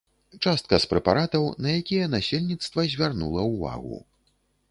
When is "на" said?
1.65-1.69